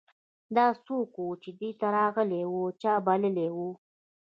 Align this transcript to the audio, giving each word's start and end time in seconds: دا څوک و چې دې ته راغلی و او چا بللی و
دا 0.55 0.67
څوک 0.85 1.11
و 1.21 1.25
چې 1.43 1.49
دې 1.59 1.71
ته 1.79 1.87
راغلی 1.97 2.41
و 2.47 2.51
او 2.65 2.75
چا 2.81 2.93
بللی 3.05 3.47
و 3.55 3.57